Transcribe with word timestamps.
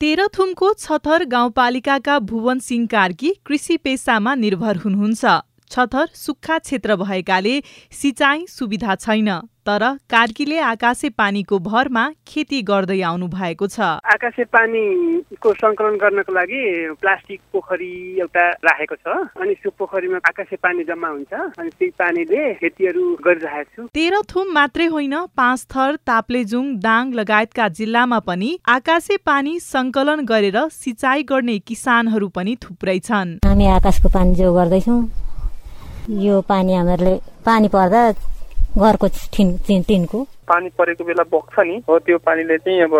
तेह्रथुमको 0.00 0.72
छथर 0.72 1.24
गाउँपालिकाका 1.24 2.18
भुवन 2.18 2.58
सिंह 2.58 2.86
कार्की 2.86 3.32
कृषि 3.46 3.76
पेसामा 3.76 4.34
निर्भर 4.34 4.76
हुनुहुन्छ। 4.76 5.24
छथर 5.70 6.08
सुक्खा 6.14 6.58
क्षेत्र 6.58 6.96
भएकाले 6.96 7.62
सिँचाइ 7.92 8.44
सुविधा 8.46 8.94
छैन। 8.94 9.30
तर 9.66 9.82
कार्कीले 10.10 10.58
आकाशे 10.64 11.08
पानीको 11.18 11.58
भरमा 11.60 12.02
खेती 12.28 12.60
गर्दै 12.62 13.00
आउनु 13.02 13.26
भएको 13.28 13.66
छ। 13.66 13.80
आकाशे 14.14 14.44
पानीको 14.56 15.52
सङ्कलन 15.62 15.96
गर्नको 16.02 16.32
लागि 16.32 16.60
प्लास्टिक 17.00 17.40
पोखरी 17.52 17.90
एउटा 18.20 18.44
राखेको 18.66 18.96
छ 18.96 19.16
अनि 19.42 19.54
त्यो 19.62 19.70
पोखरीमा 19.78 20.18
आकाशे 20.30 20.56
पानी 20.62 20.84
जम्मा 20.90 21.08
हुन्छ 21.08 21.32
अनि 21.58 21.70
त्यही 21.70 21.90
पानीले 21.98 22.42
खेतीहरू 22.60 23.04
गरिरहेको 23.26 23.70
छु। 23.74 23.88
तेह्रथुम 23.98 24.52
मात्रै 24.54 24.86
होइन 24.94 25.16
पाँच 25.34 25.66
थर 25.74 25.96
ताप्लेजुङ 26.06 26.64
दाङ 26.86 27.12
लगायतका 27.18 27.68
जिल्लामा 27.80 28.18
पनि 28.28 28.50
आकाशे 28.76 29.16
पानी 29.26 29.58
सङ्कलन 29.66 30.24
गरेर 30.26 30.58
सिँचाइ 30.76 31.22
गर्ने 31.32 31.58
किसानहरू 31.66 32.28
पनि 32.38 32.56
थुप्रै 32.62 32.98
छन्। 33.08 33.36
हामी 33.44 33.66
आकाशको 33.74 34.08
पानी 34.14 34.34
जो 34.36 34.54
गर्दैछौँ 34.54 35.02
यो 36.22 36.40
पानी 36.48 36.74
हामीहरूले 36.74 37.14
पानी 37.46 37.68
पर्दा 37.68 38.00
гаргуц 38.76 39.16
тин 39.30 39.58
тин 39.66 39.82
тингу 39.84 40.26
पानी 40.48 40.68
परेको 40.78 41.04
बेला 41.04 41.24
बग्छ 41.26 41.54
नि। 41.60 41.76
हो 41.88 41.98
त्यो 42.06 42.18
पानीले 42.22 42.58
चाहिँ 42.58 42.80
अब 42.82 42.94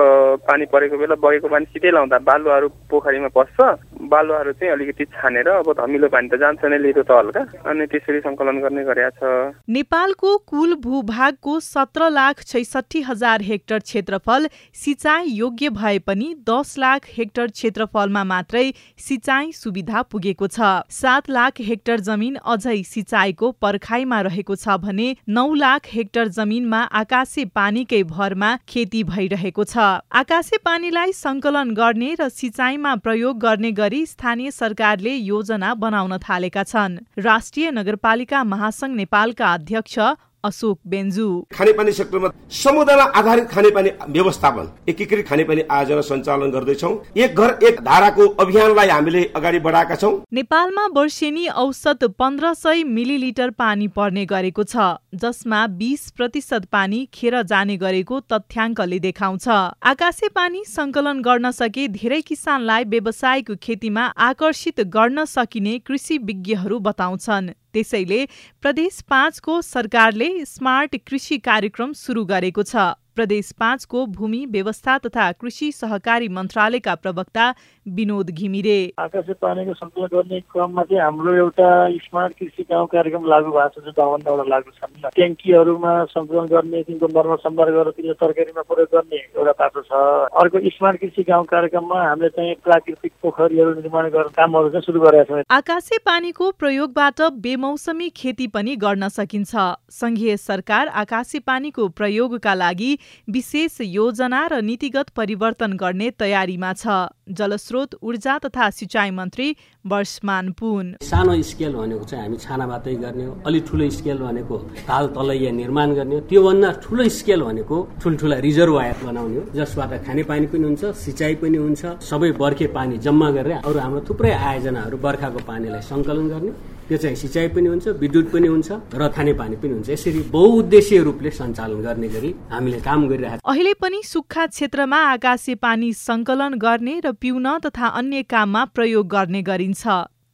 पानी 0.46 0.64
परेको 0.66 0.96
बेला 0.98 1.14
बगेको 1.16 1.48
पानी 1.48 1.66
सिधै 1.72 1.90
लाउँदा 1.90 2.18
बालुवाहरू 2.26 2.68
पोखरीमा 2.90 3.28
पस्छ। 3.36 3.58
बालुवाहरू 4.06 4.52
चाहिँ 4.52 4.72
अलिकति 4.72 5.04
छानेर 5.14 5.48
अब 5.50 5.72
धमिलो 5.78 6.08
पानी 6.08 6.28
त 6.28 6.34
जान्छ 6.36 6.64
नै 6.64 6.78
लिरो 6.78 7.02
त 7.02 7.10
हल्का। 7.10 7.42
अनि 7.66 7.86
त्यसरी 7.86 8.20
सङ्कलन 8.20 8.58
गर्ने 8.60 8.82
गरेका 8.84 9.10
छ। 9.10 9.20
नेपालको 9.68 10.36
कुल 10.46 10.74
भूभागको 10.82 11.58
सत्र 11.62 12.10
लाख 12.10 12.42
छैसठी 12.44 13.00
हजार 13.02 13.42
हेक्टर 13.42 13.78
क्षेत्रफल 13.80 14.48
सिँचाइ 14.74 15.30
योग्य 15.36 15.70
भए 15.70 15.98
पनि 16.06 16.28
दस 16.48 16.74
लाख 16.78 17.06
हेक्टर 17.16 17.46
क्षेत्रफलमा 17.48 18.24
मात्रै 18.24 18.66
सिँचाइ 18.98 19.52
सुविधा 19.52 20.02
पुगेको 20.10 20.46
छ। 20.48 20.60
सात 20.90 21.30
लाख 21.30 21.60
हेक्टर 21.62 22.00
जमिन 22.02 22.36
अझै 22.46 22.82
सिँचाइको 22.84 23.50
पर्खाइमा 23.62 24.20
रहेको 24.22 24.56
छ 24.56 24.76
भने 24.82 25.08
नौ 25.30 25.46
लाख 25.56 25.90
हेक्टर 25.92 26.28
जमिनमा 26.36 26.82
आकाश 26.96 27.34
आकाशे 27.36 27.52
पानीकै 27.52 28.02
भरमा 28.08 28.50
खेती 28.64 29.02
भइरहेको 29.04 29.64
छ। 29.64 29.76
आकाशे 30.10 30.56
पानीलाई 30.64 31.12
संकलन 31.12 31.70
गर्ने 31.76 32.08
र 32.16 32.28
सिँचाइमा 32.32 32.92
प्रयोग 33.04 33.38
गर्ने 33.38 33.72
गरी 33.76 34.00
स्थानीय 34.06 34.50
सरकारले 34.50 35.12
योजना 35.12 35.74
बनाउन 35.76 36.16
थालेका 36.18 36.62
छन्। 36.64 36.96
राष्ट्रिय 37.20 37.70
नगरपालिका 37.76 38.44
महासंघ 38.46 38.96
नेपालका 38.96 39.52
अध्यक्ष 39.52 39.98
अशोक 40.46 40.78
बेन्जु। 40.86 41.28
खानेपानी 41.54 41.92
सेक्टरमा 41.92 42.28
समुदायमा 42.54 43.04
आधारित 43.16 43.48
खानेपानी 43.48 43.90
व्यवस्थापन 44.10 44.68
एकीकृत 44.88 45.26
खानेपानी 45.28 45.62
आयोजना 45.70 46.00
सञ्चालन 46.02 46.50
गर्दैछौ। 46.50 46.92
एक 47.16 47.34
घर 47.36 47.58
एक 47.64 47.80
धाराको 47.82 48.26
अभियानलाई 48.38 48.88
हामीले 48.88 49.24
अगाडि 49.36 49.58
बढाएका 49.60 49.96
छौँ। 49.96 50.12
नेपालमा 50.32 50.86
वर्षेनी 50.96 51.46
औसत 51.58 52.04
पन्ध्र 52.18 52.52
सय 52.56 52.84
मिलिलिटर 52.86 53.50
पानी 53.58 53.88
पर्ने 53.90 54.24
गरेको 54.26 54.64
छ 54.64 54.86
जसमा 55.16 55.66
बिस 55.76 56.10
प्रतिशत 56.12 56.64
पानी 56.72 57.04
खेर 57.14 57.40
जाने 57.44 57.76
गरेको 57.76 58.20
तथ्याङ्कले 58.32 58.98
देखाउँछ। 59.00 59.48
आकाशे 59.48 60.28
पानी 60.30 60.64
संकलन 60.66 61.20
गर्न 61.22 61.50
सके 61.52 61.86
धेरै 61.90 62.20
किसानलाई 62.22 62.84
व्यावसायिक 62.86 63.52
खेतीमा 63.62 64.04
आकर्षित 64.22 64.80
गर्न 64.92 65.24
सकिने 65.26 65.78
कृषि 65.80 66.18
विज्ञहरू 66.20 66.78
बताउँछन्। 66.80 67.50
त्यसैले 67.76 68.20
प्रदेश 68.62 69.00
पाँचको 69.08 69.60
सरकारले 69.62 70.30
स्मार्ट 70.50 71.02
कृषि 71.06 71.38
कार्यक्रम 71.48 71.92
सुरु 72.02 72.24
गरेको 72.30 72.62
छ। 72.64 72.92
प्रदेश 73.16 73.52
पाँचको 73.60 74.04
भूमि 74.16 74.44
व्यवस्था 74.50 74.96
तथा 75.06 75.30
कृषि 75.40 75.70
सहकारी 75.72 76.28
मन्त्रालयका 76.36 76.94
प्रवक्ता 76.96 77.44
विनोद 77.86 78.30
घिमिरे। 78.30 78.78
आकाशे 78.98 79.32
पानीको 79.42 79.74
सङ्कलन 79.74 80.08
गर्ने 80.12 80.40
क्रममा 80.52 80.82
चाहिँ 80.82 81.02
हाम्रो 81.02 81.34
एउटा 81.34 81.68
स्मार्ट 82.04 82.38
कृषि 82.38 82.62
गाउँ 82.70 82.86
कार्यक्रम 82.92 83.26
लागू 83.32 83.50
भएको 83.56 83.80
छ 83.80 83.98
एउटा 83.98 84.44
लागू 84.52 84.70
छ। 84.70 85.12
ट्याङ्कीहरूमा 85.16 85.92
सङ्कलन 86.12 86.46
गर्ने 86.52 86.82
तिनको 86.82 87.08
मर्म 87.16 87.36
सम्भार 87.44 87.70
गरेर 87.72 88.12
तरकारीमा 88.20 88.62
प्रयोग 88.68 88.88
गर्ने 88.94 89.16
एउटा 89.16 89.52
बाटो 89.60 89.82
छ। 89.82 90.02
अर्को 90.42 90.64
स्मार्ट 90.76 91.00
कृषि 91.00 91.22
गाउँ 91.28 91.44
कार्यक्रममा 91.46 92.02
हामीले 92.02 92.28
चाहिँ 92.36 92.54
प्राकृतिक 92.64 93.12
पोखरीहरू 93.22 93.74
निर्माण 93.80 94.08
गर्ने 94.10 94.34
कामहरू 94.36 94.68
चाहिँ 94.70 94.86
सुरु 94.86 95.00
गरेका 95.00 95.24
छौँ। 95.24 95.42
आकाशे 95.56 95.98
पानीको 96.04 96.50
प्रयोगबाट 96.58 97.22
बेमौसमी 97.46 98.08
खेती 98.16 98.46
पनि 98.54 98.76
गर्न 98.76 99.08
सकिन्छ। 99.08 99.54
संघीय 99.96 100.36
सरकार 100.38 100.88
आकाशे 101.02 101.38
पानीको 101.46 101.88
प्रयोगका 101.96 102.54
लागि 102.56 102.92
विशेष 103.28 103.80
योजना 103.82 104.46
र 104.46 104.60
नीतिगत 104.62 105.08
परिवर्तन 105.16 105.72
गर्ने 105.76 106.10
तयारीमा 106.18 106.72
छ। 106.72 106.86
जलस्रोत 107.28 107.94
ऊर्जा 108.02 108.38
तथा 108.38 108.68
सिँचाइ 108.70 109.10
मन्त्री 109.10 109.48
वर्षमान 109.84 110.50
पुन। 110.58 110.94
सानो 111.02 111.42
स्केल 111.42 111.72
भनेको 111.74 112.04
चाहिँ 112.04 112.22
हामी 112.24 112.36
छानाबाटै 112.36 112.94
गर्ने 112.94 113.24
हो 113.24 113.32
अलिक 113.46 113.64
ठुलो 113.66 113.88
स्केल 113.90 114.18
भनेको 114.18 114.56
ताल 114.86 115.06
तलैया 115.16 115.50
निर्माण 115.52 115.94
गर्ने 115.94 116.14
हो। 116.14 116.20
त्योभन्दा 116.30 116.70
ठुलो 116.84 117.08
स्केल 117.18 117.42
भनेको 117.42 117.76
ठुल्ठुला 118.02 118.36
रिजर्वायर 118.46 118.96
बनाउने 119.04 119.36
हो 119.36 119.44
जसबाट 119.56 119.92
खानेपानी 120.06 120.46
पनि 120.46 120.64
हुन्छ 120.64 120.84
सिँचाइ 121.04 121.34
पनि 121.42 121.58
हुन्छ 121.58 121.82
सबै 122.06 122.30
बर्खे 122.38 122.66
पानी 122.76 122.98
जम्मा 123.02 123.30
गरेर 123.36 123.66
अरू 123.66 123.78
हाम्रो 123.78 124.00
थुप्रै 124.08 124.32
आयोजनाहरू 124.32 124.96
बर्खाको 124.98 125.40
पानीलाई 125.46 125.82
सङ्कलन 125.82 126.28
गर्ने। 126.28 126.52
त्यो 126.88 126.98
चाहिँ 126.98 127.16
सिँचाइ 127.16 127.48
पनि 127.54 127.68
हुन्छ 127.68 127.88
विद्युत 127.98 128.26
पनि 128.32 128.48
हुन्छ 128.48 128.72
र 128.94 129.08
खानेपानी 129.10 129.56
पनि 129.62 129.72
हुन्छ। 129.72 129.88
यसरी 129.90 130.20
बहुउद्देश्य 130.30 131.02
रूपले 131.02 131.30
सञ्चालन 131.30 131.80
गर्ने 131.82 132.08
गरी 132.08 132.30
हामीले 132.50 132.80
काम 132.80 133.08
गरिरहेका 133.08 133.42
अहिले 133.42 133.72
पनि 133.82 134.02
सुक्खा 134.06 134.46
क्षेत्रमा 134.46 134.98
आकाशे 135.12 135.54
पानी 135.58 135.92
सङ्कलन 135.92 136.54
गर्ने 136.62 137.00
र 137.04 137.12
पिउन 137.22 137.46
तथा 137.66 137.86
अन्य 138.00 138.22
काममा 138.30 138.64
प्रयोग 138.74 139.08
गर्ने 139.08 139.42
गरिन्छ। 139.42 139.82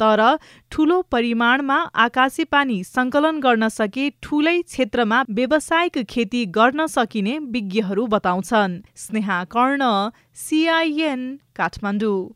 तर 0.01 0.21
ठूलो 0.71 1.01
परिमाणमा 1.13 1.77
आकाशे 2.05 2.45
पानी 2.53 2.79
सङ्कलन 2.85 3.39
गर्न 3.41 3.69
सके 3.69 4.09
ठूलै 4.23 4.57
क्षेत्रमा 4.63 5.23
व्यावसायिक 5.31 5.99
खेती 6.11 6.45
गर्न 6.59 6.87
सकिने 6.97 7.39
विज्ञहरू 7.55 8.07
बताउँछन्। 8.15 8.81
स्नेहा 8.97 9.39
कर्ण 9.55 9.83
सिआइएन 10.45 11.23
काठमाडौँ। 11.57 12.29